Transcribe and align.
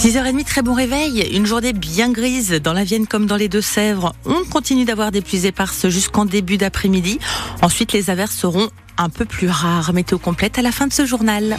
6h30, 0.00 0.44
très 0.44 0.62
bon 0.62 0.72
réveil. 0.72 1.28
Une 1.36 1.44
journée 1.44 1.74
bien 1.74 2.10
grise 2.10 2.52
dans 2.52 2.72
la 2.72 2.84
Vienne 2.84 3.06
comme 3.06 3.26
dans 3.26 3.36
les 3.36 3.50
Deux-Sèvres. 3.50 4.14
On 4.24 4.48
continue 4.48 4.86
d'avoir 4.86 5.10
des 5.10 5.20
pluies 5.20 5.44
éparses 5.44 5.90
jusqu'en 5.90 6.24
début 6.24 6.56
d'après-midi. 6.56 7.18
Ensuite, 7.60 7.92
les 7.92 8.08
averses 8.08 8.34
seront 8.34 8.70
un 8.96 9.10
peu 9.10 9.26
plus 9.26 9.50
rares. 9.50 9.92
Météo 9.92 10.16
complète 10.16 10.58
à 10.58 10.62
la 10.62 10.72
fin 10.72 10.86
de 10.86 10.94
ce 10.94 11.04
journal. 11.04 11.58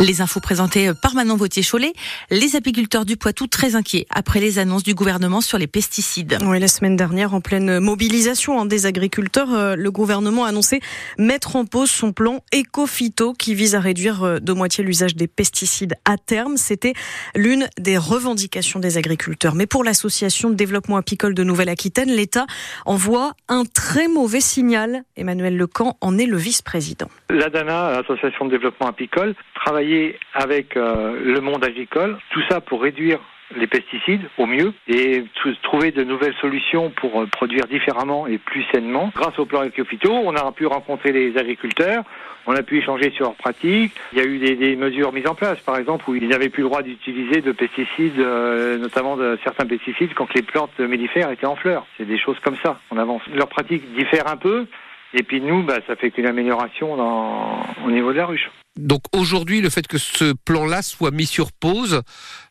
Les 0.00 0.22
infos 0.22 0.40
présentées 0.40 0.92
par 1.02 1.14
Manon 1.14 1.36
Vautier-Cholet. 1.36 1.92
Les 2.30 2.56
apiculteurs 2.56 3.04
du 3.04 3.18
Poitou 3.18 3.46
très 3.46 3.74
inquiets 3.74 4.06
après 4.08 4.40
les 4.40 4.58
annonces 4.58 4.82
du 4.82 4.94
gouvernement 4.94 5.42
sur 5.42 5.58
les 5.58 5.66
pesticides. 5.66 6.38
Oui, 6.42 6.58
la 6.58 6.68
semaine 6.68 6.96
dernière, 6.96 7.34
en 7.34 7.42
pleine 7.42 7.80
mobilisation 7.80 8.64
des 8.64 8.86
agriculteurs, 8.86 9.52
euh, 9.52 9.76
le 9.76 9.90
gouvernement 9.90 10.46
a 10.46 10.48
annoncé 10.48 10.80
mettre 11.18 11.54
en 11.56 11.66
pause 11.66 11.90
son 11.90 12.14
plan 12.14 12.40
éco-phyto 12.50 13.34
qui 13.34 13.54
vise 13.54 13.74
à 13.74 13.80
réduire 13.80 14.22
euh, 14.22 14.38
de 14.38 14.52
moitié 14.54 14.82
l'usage 14.82 15.16
des 15.16 15.28
pesticides 15.28 15.92
à 16.06 16.16
terme. 16.16 16.56
C'était 16.56 16.94
l'une 17.34 17.68
des 17.78 17.98
revendications 17.98 18.80
des 18.80 18.96
agriculteurs. 18.96 19.54
Mais 19.54 19.66
pour 19.66 19.84
l'association 19.84 20.48
de 20.48 20.54
développement 20.54 20.96
apicole 20.96 21.34
de 21.34 21.44
Nouvelle-Aquitaine, 21.44 22.08
l'État 22.08 22.46
envoie 22.86 23.34
un 23.48 23.64
très 23.66 24.08
mauvais 24.08 24.40
signal. 24.40 25.02
Emmanuel 25.16 25.58
Lecamp 25.58 25.98
en 26.00 26.16
est 26.16 26.24
le 26.24 26.38
vice-président. 26.38 27.10
L'ADANA, 27.28 28.00
l'association 28.00 28.46
de 28.46 28.50
développement 28.50 28.86
apicole, 28.86 29.34
travaille 29.62 29.89
avec 30.34 30.76
euh, 30.76 31.20
le 31.22 31.40
monde 31.40 31.64
agricole, 31.64 32.18
tout 32.30 32.42
ça 32.48 32.60
pour 32.60 32.82
réduire 32.82 33.18
les 33.56 33.66
pesticides 33.66 34.22
au 34.38 34.46
mieux 34.46 34.72
et 34.86 35.24
trouver 35.62 35.90
de 35.90 36.04
nouvelles 36.04 36.34
solutions 36.40 36.90
pour 36.90 37.20
euh, 37.20 37.26
produire 37.26 37.66
différemment 37.66 38.26
et 38.26 38.38
plus 38.38 38.64
sainement. 38.72 39.10
Grâce 39.14 39.38
au 39.38 39.44
plan 39.44 39.64
Ecophyto, 39.64 40.12
on 40.12 40.36
a 40.36 40.52
pu 40.52 40.66
rencontrer 40.66 41.10
les 41.10 41.36
agriculteurs, 41.36 42.04
on 42.46 42.54
a 42.54 42.62
pu 42.62 42.78
échanger 42.78 43.10
sur 43.10 43.24
leurs 43.24 43.34
pratiques. 43.34 43.92
Il 44.12 44.18
y 44.18 44.20
a 44.20 44.24
eu 44.24 44.38
des, 44.38 44.76
mesures 44.76 45.12
mises 45.12 45.26
en 45.26 45.34
place, 45.34 45.58
par 45.60 45.76
exemple, 45.76 46.08
où 46.08 46.14
ils 46.14 46.28
n'avaient 46.28 46.48
plus 46.48 46.62
le 46.62 46.68
droit 46.68 46.82
d'utiliser 46.82 47.40
de 47.40 47.52
pesticides, 47.52 48.20
euh, 48.20 48.78
notamment 48.78 49.18
certains 49.42 49.66
pesticides, 49.66 50.14
quand 50.14 50.32
les 50.34 50.42
plantes 50.42 50.78
mellifères 50.78 51.30
étaient 51.30 51.46
en 51.46 51.56
fleurs. 51.56 51.86
C'est 51.98 52.06
des 52.06 52.18
choses 52.18 52.38
comme 52.40 52.56
ça. 52.62 52.78
On 52.90 52.98
avance. 52.98 53.22
Leurs 53.34 53.48
pratiques 53.48 53.92
diffèrent 53.94 54.28
un 54.28 54.36
peu. 54.36 54.66
Et 55.14 55.22
puis 55.22 55.40
nous, 55.40 55.62
bah, 55.64 55.78
ça 55.86 55.96
fait 55.96 56.10
qu'une 56.10 56.26
amélioration 56.26 56.96
dans, 56.96 57.62
au 57.84 57.90
niveau 57.90 58.12
de 58.12 58.18
la 58.18 58.26
ruche. 58.26 58.50
Donc 58.76 59.02
aujourd'hui, 59.12 59.60
le 59.60 59.68
fait 59.68 59.86
que 59.86 59.98
ce 59.98 60.32
plan-là 60.44 60.82
soit 60.82 61.10
mis 61.10 61.26
sur 61.26 61.48
pause, 61.52 62.02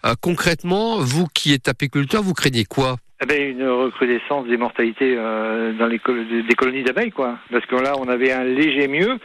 euh, 0.06 0.14
concrètement, 0.22 0.98
vous 1.00 1.28
qui 1.34 1.54
êtes 1.54 1.68
apiculteur, 1.70 2.22
vous 2.22 2.34
craignez 2.34 2.66
quoi? 2.66 2.98
Eh 3.22 3.26
ben, 3.26 3.52
une 3.52 3.68
recrudescence 3.68 4.48
des 4.48 4.58
mortalités 4.58 5.16
euh, 5.18 5.74
dans 5.74 5.88
les 5.88 6.00
des 6.00 6.56
colonies 6.56 6.84
d'abeilles, 6.84 7.12
quoi. 7.12 7.38
Parce 7.52 7.66
que 7.66 7.76
là, 7.76 7.94
on 8.00 8.08
avait 8.08 8.32
un 8.32 8.44
léger 8.44 8.88
mieux, 8.88 9.18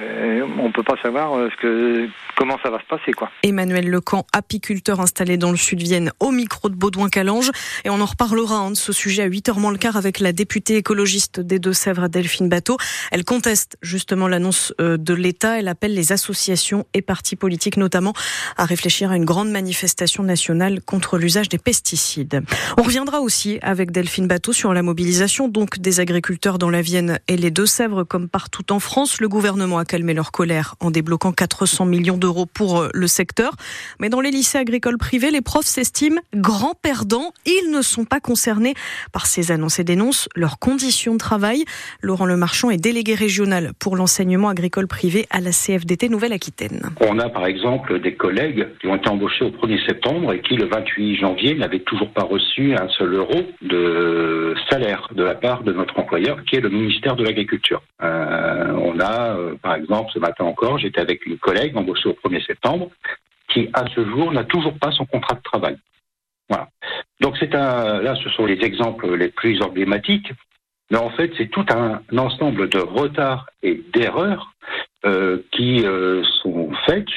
euh, 0.00 0.46
on 0.58 0.70
peut 0.72 0.82
pas 0.82 0.96
savoir 1.02 1.34
euh, 1.34 1.48
ce 1.50 1.56
que, 1.62 2.08
comment 2.36 2.58
ça 2.62 2.70
va 2.70 2.78
se 2.80 2.84
passer. 2.84 3.12
Quoi. 3.12 3.30
Emmanuel 3.42 3.88
Lecamp, 3.88 4.26
apiculteur 4.32 5.00
installé 5.00 5.38
dans 5.38 5.50
le 5.50 5.56
sud 5.56 5.80
Vienne, 5.80 6.12
au 6.20 6.30
micro 6.30 6.68
de 6.68 6.74
Baudouin-Calange. 6.74 7.50
Et 7.84 7.90
on 7.90 8.00
en 8.00 8.04
reparlera 8.04 8.56
hein, 8.56 8.70
de 8.72 8.76
ce 8.76 8.92
sujet 8.92 9.22
à 9.22 9.28
8h 9.28 9.58
moins 9.58 9.72
le 9.72 9.78
quart 9.78 9.96
avec 9.96 10.20
la 10.20 10.32
députée 10.32 10.76
écologiste 10.76 11.40
des 11.40 11.58
Deux-Sèvres, 11.58 12.08
Delphine 12.08 12.48
Bateau. 12.48 12.76
Elle 13.10 13.24
conteste 13.24 13.78
justement 13.80 14.28
l'annonce 14.28 14.74
euh, 14.80 14.98
de 14.98 15.14
l'État. 15.14 15.58
Elle 15.58 15.68
appelle 15.68 15.94
les 15.94 16.12
associations 16.12 16.84
et 16.92 17.00
partis 17.00 17.36
politiques 17.36 17.78
notamment 17.78 18.12
à 18.58 18.66
réfléchir 18.66 19.10
à 19.10 19.16
une 19.16 19.24
grande 19.24 19.50
manifestation 19.50 20.22
nationale 20.22 20.82
contre 20.82 21.16
l'usage 21.16 21.48
des 21.48 21.58
pesticides. 21.58 22.42
On 22.76 22.82
reviendra 22.82 23.20
aussi 23.20 23.58
avec 23.62 23.92
Delphine 23.92 24.26
Bateau 24.26 24.52
sur 24.52 24.74
la 24.74 24.82
mobilisation 24.82 25.48
donc 25.48 25.78
des 25.78 26.00
agriculteurs 26.00 26.58
dans 26.58 26.70
la 26.70 26.82
Vienne 26.82 27.18
et 27.28 27.38
les 27.38 27.50
Deux-Sèvres 27.50 28.04
comme 28.04 28.28
partout 28.28 28.72
en 28.72 28.78
France. 28.78 29.20
Le 29.22 29.28
gouvernement 29.28 29.78
a 29.78 29.85
calmer 29.86 30.12
leur 30.12 30.32
colère 30.32 30.74
en 30.80 30.90
débloquant 30.90 31.32
400 31.32 31.86
millions 31.86 32.18
d'euros 32.18 32.46
pour 32.46 32.80
euh, 32.80 32.88
le 32.92 33.06
secteur. 33.06 33.52
Mais 34.00 34.08
dans 34.08 34.20
les 34.20 34.30
lycées 34.30 34.58
agricoles 34.58 34.98
privés, 34.98 35.30
les 35.30 35.40
profs 35.40 35.66
s'estiment 35.66 36.20
grands 36.34 36.74
perdants. 36.74 37.32
Ils 37.46 37.70
ne 37.70 37.80
sont 37.80 38.04
pas 38.04 38.20
concernés 38.20 38.74
par 39.12 39.26
ces 39.26 39.52
annonces 39.52 39.78
et 39.78 39.84
dénoncent 39.84 40.28
leurs 40.34 40.58
conditions 40.58 41.14
de 41.14 41.18
travail. 41.18 41.64
Laurent 42.02 42.26
Lemarchand 42.26 42.70
est 42.70 42.76
délégué 42.76 43.14
régional 43.14 43.72
pour 43.78 43.96
l'enseignement 43.96 44.48
agricole 44.48 44.86
privé 44.86 45.26
à 45.30 45.40
la 45.40 45.50
CFDT 45.50 46.08
Nouvelle-Aquitaine. 46.08 46.90
On 47.00 47.18
a 47.18 47.28
par 47.28 47.46
exemple 47.46 48.00
des 48.00 48.14
collègues 48.14 48.68
qui 48.80 48.88
ont 48.88 48.96
été 48.96 49.08
embauchés 49.08 49.44
au 49.44 49.50
1er 49.50 49.86
septembre 49.86 50.32
et 50.32 50.40
qui 50.40 50.56
le 50.56 50.66
28 50.66 51.16
janvier 51.16 51.54
n'avaient 51.54 51.80
toujours 51.80 52.10
pas 52.10 52.24
reçu 52.24 52.74
un 52.74 52.88
seul 52.88 53.14
euro 53.14 53.42
de 53.62 54.54
salaire 54.68 55.08
de 55.14 55.22
la 55.22 55.34
part 55.34 55.62
de 55.62 55.72
notre 55.72 55.98
employeur 55.98 56.42
qui 56.44 56.56
est 56.56 56.60
le 56.60 56.70
ministère 56.70 57.16
de 57.16 57.24
l'Agriculture. 57.24 57.82
Euh, 58.02 58.72
on 58.72 58.98
a 59.00 59.36
euh, 59.36 59.54
par 59.62 59.75
exemple, 59.76 60.10
ce 60.12 60.18
matin 60.18 60.44
encore, 60.44 60.78
j'étais 60.78 61.00
avec 61.00 61.26
une 61.26 61.38
collègue 61.38 61.76
embauchée 61.76 62.08
au 62.08 62.28
1er 62.28 62.44
septembre 62.44 62.90
qui, 63.48 63.68
à 63.72 63.84
ce 63.94 64.04
jour, 64.04 64.32
n'a 64.32 64.44
toujours 64.44 64.76
pas 64.78 64.90
son 64.92 65.06
contrat 65.06 65.34
de 65.34 65.42
travail. 65.42 65.78
Voilà. 66.48 66.68
Donc 67.20 67.36
c'est 67.38 67.54
un, 67.54 68.00
là, 68.00 68.14
ce 68.22 68.28
sont 68.30 68.46
les 68.46 68.62
exemples 68.64 69.14
les 69.14 69.28
plus 69.28 69.60
emblématiques, 69.62 70.32
mais 70.90 70.98
en 70.98 71.10
fait, 71.10 71.32
c'est 71.36 71.48
tout 71.48 71.66
un 71.70 72.00
ensemble 72.16 72.68
de 72.68 72.78
retards 72.78 73.46
et 73.62 73.82
d'erreurs 73.92 74.52
euh, 75.04 75.38
qui 75.52 75.84
euh, 75.84 76.22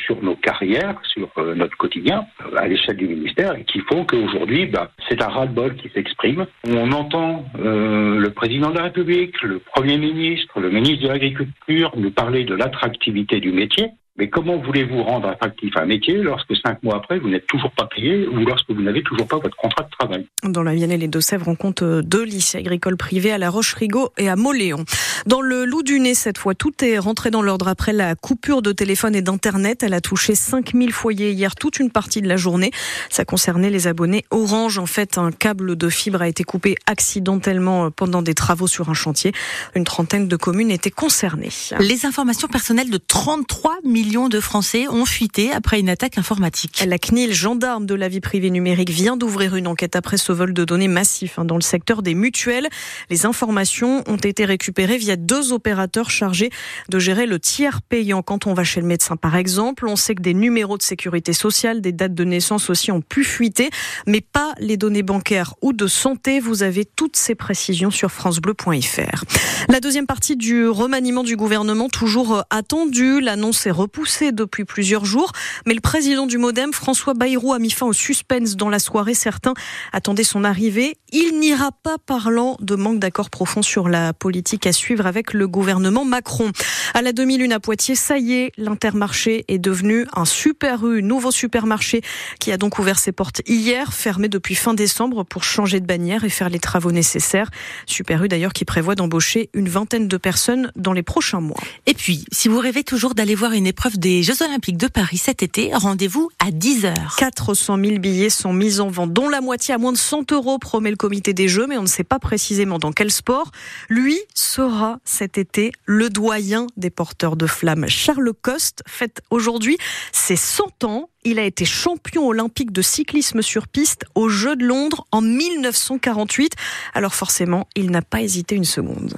sur 0.06 0.22
nos 0.24 0.36
carrières, 0.36 1.00
sur 1.04 1.30
euh, 1.38 1.56
notre 1.56 1.78
quotidien, 1.78 2.26
à 2.56 2.68
l'échelle 2.68 2.98
du 2.98 3.08
ministère, 3.08 3.56
et 3.56 3.64
qui 3.64 3.80
font 3.82 4.06
qu'aujourd'hui, 4.06 4.66
bah, 4.66 4.92
c'est 5.08 5.22
un 5.22 5.28
ras-le-bol 5.28 5.76
qui 5.76 5.90
s'exprime. 5.90 6.46
On 6.68 6.92
entend 6.92 7.46
le 7.56 8.28
président 8.30 8.70
de 8.72 8.76
la 8.76 8.84
République, 8.84 9.42
le 9.42 9.60
Premier 9.60 9.98
ministre, 9.98 10.60
le 10.60 10.70
ministre 10.70 11.04
de 11.04 11.08
l'Agriculture 11.08 11.92
nous 11.96 12.12
parler 12.12 12.44
de 12.44 12.56
l'attractivité 12.56 13.40
du 13.40 13.52
métier. 13.52 13.92
Mais 14.20 14.30
comment 14.30 14.58
voulez-vous 14.58 15.02
rendre 15.02 15.30
attractif 15.30 15.78
un 15.78 15.86
métier 15.86 16.18
lorsque 16.18 16.54
cinq 16.58 16.84
mois 16.84 16.98
après, 16.98 17.20
vous 17.20 17.30
n'êtes 17.30 17.48
toujours 17.48 17.72
pas 17.72 17.86
payé 17.86 18.28
ou 18.28 18.40
lorsque 18.40 18.70
vous 18.70 18.82
n'avez 18.82 19.02
toujours 19.02 19.26
pas 19.26 19.38
votre 19.38 19.56
contrat 19.56 19.84
de 19.84 19.90
travail? 19.98 20.28
Dans 20.44 20.62
la 20.62 20.74
Vienne 20.74 20.92
et 20.92 20.98
les 20.98 21.08
Deux-Sèvres, 21.08 21.48
on 21.48 21.56
compte 21.56 21.84
euh, 21.84 22.02
deux 22.02 22.26
lycées 22.26 22.58
agricoles 22.58 22.98
privés 22.98 23.32
à 23.32 23.38
La 23.38 23.50
Roche-Rigaud 23.50 24.10
et 24.18 24.28
à 24.28 24.36
Moléon. 24.36 24.84
Dans 25.26 25.40
le 25.40 25.64
loup 25.64 25.84
du 25.84 26.02
nez, 26.02 26.16
cette 26.16 26.38
fois, 26.38 26.54
tout 26.54 26.84
est 26.84 26.98
rentré 26.98 27.32
dans 27.32 27.42
l'ordre 27.42 27.70
après 27.70 27.94
la 27.94 28.16
coupure 28.16 28.62
de 28.62 28.74
téléphone 28.74 29.16
et 29.16 29.22
d'Internet. 29.22 29.84
Elle 29.84 29.94
a 29.94 30.02
touché 30.02 30.36
5000 30.36 30.92
foyers 30.92 31.32
hier, 31.32 31.56
toute 31.56 31.80
une 31.80 31.90
partie 31.90 32.22
de 32.22 32.28
la 32.28 32.36
journée. 32.36 32.72
Ça 33.10 33.24
concernait 33.24 33.70
les 33.70 33.88
abonnés 33.88 34.26
Orange. 34.32 34.80
En 34.80 34.86
fait, 34.86 35.18
un 35.18 35.32
câble 35.32 35.78
de 35.78 35.88
fibre 35.88 36.22
a 36.22 36.28
été 36.28 36.44
coupé 36.44 36.76
accidentellement 36.88 37.90
pendant 37.90 38.22
des 38.22 38.34
travaux 38.34 38.68
sur 38.68 38.90
un 38.90 38.94
chantier. 38.94 39.32
Une 39.76 39.86
trentaine 39.86 40.28
de 40.28 40.36
communes 40.36 40.72
étaient 40.72 40.92
concernées. 40.92 41.52
Les 41.80 42.06
informations 42.06 42.50
personnelles 42.50 42.90
de 42.90 42.98
33 42.98 43.78
millions 43.86 44.09
de 44.10 44.40
Français 44.40 44.88
ont 44.88 45.06
fuité 45.06 45.52
après 45.52 45.80
une 45.80 45.88
attaque 45.88 46.18
informatique. 46.18 46.84
La 46.88 46.98
CNIL, 46.98 47.32
gendarme 47.32 47.86
de 47.86 47.94
la 47.94 48.08
vie 48.08 48.22
privée 48.22 48.50
numérique, 48.50 48.90
vient 48.90 49.16
d'ouvrir 49.16 49.56
une 49.56 49.68
enquête 49.68 49.96
après 49.96 50.18
ce 50.18 50.32
vol 50.32 50.52
de 50.52 50.66
données 50.66 50.88
massif 50.88 51.38
hein, 51.38 51.46
dans 51.46 51.56
le 51.56 51.62
secteur 51.62 52.02
des 52.02 52.16
mutuelles. 52.16 52.68
Les 53.12 53.28
informations 53.28 54.04
ont 54.08 54.18
été 54.18 54.46
récupérées 54.46 54.98
via 54.98 55.16
deux 55.16 55.54
opérateurs 55.54 56.10
chargés 56.10 56.50
de 56.90 56.98
gérer 56.98 57.28
le 57.28 57.40
tiers 57.40 57.84
payant 57.84 58.24
quand 58.24 58.48
on 58.48 58.56
va 58.56 58.64
chez 58.64 58.82
le 58.82 58.88
médecin, 58.88 59.16
par 59.16 59.36
exemple. 59.36 59.86
On 59.88 59.96
sait 59.96 60.16
que 60.16 60.24
des 60.24 60.34
numéros 60.34 60.78
de 60.78 60.84
sécurité 60.84 61.32
sociale, 61.32 61.80
des 61.80 61.92
dates 61.92 62.16
de 62.16 62.24
naissance 62.24 62.72
aussi 62.72 62.92
ont 62.92 63.02
pu 63.02 63.24
fuiter, 63.24 63.70
mais 64.08 64.22
pas 64.22 64.54
les 64.58 64.76
données 64.76 65.04
bancaires 65.04 65.54
ou 65.62 65.72
de 65.72 65.86
santé. 65.86 66.40
Vous 66.40 66.64
avez 66.64 66.84
toutes 66.84 67.16
ces 67.16 67.36
précisions 67.36 67.92
sur 67.92 68.12
francebleu.fr. 68.12 69.24
La 69.68 69.80
deuxième 69.80 70.08
partie 70.08 70.36
du 70.36 70.68
remaniement 70.68 71.24
du 71.24 71.36
gouvernement, 71.36 71.90
toujours 71.90 72.44
attendue. 72.50 73.22
L'annonce 73.22 73.68
est 73.68 73.72
repoussée 73.72 73.99
depuis 74.32 74.66
plusieurs 74.66 75.06
jours. 75.06 75.32
Mais 75.66 75.74
le 75.74 75.82
président 75.82 76.26
du 76.26 76.38
Modem, 76.38 76.74
François 76.74 77.14
Bayrou, 77.14 77.54
a 77.54 77.60
mis 77.60 77.72
fin 77.72 77.86
au 77.86 77.94
suspense 77.94 78.56
dans 78.56 78.70
la 78.70 78.80
soirée. 78.80 79.14
Certains 79.14 79.54
attendaient 79.92 80.24
son 80.24 80.44
arrivée. 80.44 80.96
Il 81.12 81.40
n'ira 81.40 81.72
pas 81.72 81.98
parlant 81.98 82.58
de 82.60 82.76
manque 82.76 83.00
d'accord 83.00 83.30
profond 83.30 83.62
sur 83.62 83.90
la 83.90 84.14
politique 84.14 84.68
à 84.68 84.72
suivre 84.72 85.06
avec 85.06 85.34
le 85.34 85.48
gouvernement 85.48 86.06
Macron. 86.06 86.52
À 86.94 87.02
la 87.02 87.12
demi-lune 87.12 87.52
à 87.52 87.60
Poitiers, 87.60 87.96
ça 87.96 88.18
y 88.18 88.34
est, 88.34 88.52
l'Intermarché 88.58 89.46
est 89.48 89.58
devenu 89.58 90.06
un 90.14 90.26
super 90.26 90.86
U, 90.86 91.02
nouveau 91.02 91.32
supermarché 91.32 92.02
qui 92.40 92.52
a 92.52 92.58
donc 92.58 92.80
ouvert 92.80 93.00
ses 93.00 93.12
portes 93.12 93.42
hier, 93.48 93.94
fermé 93.94 94.28
depuis 94.28 94.56
fin 94.56 94.74
décembre 94.74 95.24
pour 95.24 95.44
changer 95.44 95.80
de 95.80 95.86
bannière 95.86 96.24
et 96.24 96.30
faire 96.30 96.50
les 96.50 96.60
travaux 96.60 96.92
nécessaires. 96.92 97.50
Super 97.86 98.24
U 98.24 98.28
d'ailleurs 98.28 98.54
qui 98.54 98.66
prévoit 98.66 98.96
d'embaucher 98.96 99.50
une 99.54 99.70
vingtaine 99.70 100.08
de 100.08 100.18
personnes 100.18 100.72
dans 100.76 100.94
les 100.94 101.04
prochains 101.04 101.42
mois. 101.42 101.60
Et 101.86 101.94
puis, 101.94 102.26
si 102.32 102.48
vous 102.48 102.60
rêvez 102.60 102.84
toujours 102.84 103.16
d'aller 103.16 103.36
voir 103.36 103.54
une 103.54 103.68
des 103.88 104.24
Jeux 104.24 104.44
Olympiques 104.44 104.78
de 104.78 104.88
Paris 104.88 105.18
cet 105.18 105.42
été. 105.42 105.72
Rendez-vous 105.74 106.30
à 106.40 106.52
10h. 106.52 107.16
400 107.18 107.78
000 107.84 108.00
billets 108.00 108.30
sont 108.30 108.54
mis 108.54 108.80
en 108.82 108.90
vente, 108.90 109.14
dont 109.14 109.30
la 109.30 109.42
moitié 109.42 109.74
à 109.74 109.78
moins 109.78 109.94
de 109.94 109.98
100 109.98 110.32
euros, 110.34 110.60
promet 110.60 110.92
le 110.92 110.98
comité 110.98 111.34
des 111.34 111.48
Jeux, 111.48 111.66
mais 111.66 111.78
on 111.78 111.84
ne 111.84 111.88
sait 111.88 112.04
pas 112.04 112.20
précisément 112.20 112.78
dans 112.78 112.92
quel 112.92 113.10
sport. 113.10 113.52
Lui 113.88 114.20
sera 114.36 115.00
cet 115.06 115.38
été 115.38 115.72
le 115.86 116.10
doyen 116.10 116.68
des 116.78 116.90
porteurs 116.90 117.36
de 117.36 117.48
flammes. 117.48 117.88
Charles 117.88 118.34
Coste 118.42 118.84
fête 118.86 119.22
aujourd'hui 119.32 119.78
ses 120.12 120.36
100 120.36 120.84
ans. 120.84 121.10
Il 121.24 121.40
a 121.40 121.44
été 121.44 121.66
champion 121.66 122.28
olympique 122.28 122.72
de 122.72 122.82
cyclisme 122.82 123.42
sur 123.42 123.68
piste 123.68 124.06
aux 124.14 124.30
Jeux 124.30 124.56
de 124.56 124.66
Londres 124.66 125.06
en 125.12 125.22
1948. 125.22 126.54
Alors 126.94 127.16
forcément, 127.16 127.68
il 127.76 127.92
n'a 127.92 128.02
pas 128.02 128.22
hésité 128.22 128.56
une 128.56 128.66
seconde. 128.66 129.16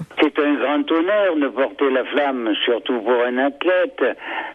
Grand 0.71 0.89
honneur 0.89 1.35
de 1.35 1.50
porter 1.50 1.89
la 1.89 2.06
flamme, 2.06 2.50
surtout 2.63 3.01
pour 3.01 3.21
un 3.25 3.38
athlète. 3.39 4.01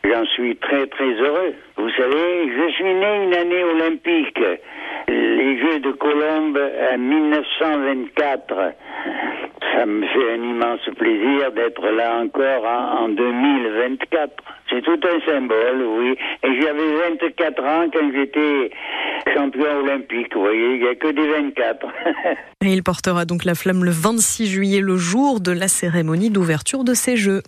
J'en 0.03 0.25
suis 0.25 0.57
très 0.57 0.87
très 0.87 1.13
heureux. 1.13 1.53
Vous 1.77 1.91
savez, 1.91 2.53
je 2.57 2.73
suis 2.73 2.95
né 2.95 3.25
une 3.25 3.35
année 3.35 3.63
olympique, 3.63 4.41
les 5.09 5.59
Jeux 5.59 5.81
de 5.81 5.91
Colombe 5.93 6.59
en 6.91 6.97
1924. 6.97 8.55
Ça 9.75 9.85
me 9.85 10.07
fait 10.07 10.33
un 10.33 10.43
immense 10.43 10.89
plaisir 10.97 11.53
d'être 11.53 11.87
là 11.87 12.17
encore 12.23 12.65
en, 12.65 13.11
2024. 13.11 14.33
C'est 14.71 14.81
tout 14.81 14.99
un 15.05 15.21
symbole, 15.31 15.83
oui. 15.99 16.17
Et 16.45 16.63
j'avais 16.63 17.11
24 17.11 17.63
ans 17.63 17.91
quand 17.93 18.11
j'étais 18.15 18.71
champion 19.35 19.81
olympique, 19.83 20.35
vous 20.35 20.41
voyez, 20.41 20.75
il 20.75 20.83
n'y 20.83 20.89
a 20.89 20.95
que 20.95 21.13
des 21.13 21.27
24. 21.29 21.87
Et 22.65 22.73
il 22.73 22.83
portera 22.83 23.25
donc 23.25 23.45
la 23.45 23.55
flamme 23.55 23.85
le 23.85 23.91
26 23.91 24.47
juillet, 24.47 24.81
le 24.81 24.97
jour 24.97 25.41
de 25.41 25.53
la 25.53 25.69
cérémonie 25.69 26.31
d'ouverture 26.31 26.85
de 26.85 26.95
ces 26.95 27.17
Jeux. 27.17 27.43